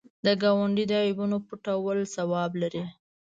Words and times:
د 0.25 0.27
ګاونډي 0.41 0.85
د 0.89 0.93
عیبونو 1.05 1.37
پټول 1.47 1.97
ثواب 2.15 2.51
لري 2.61 2.83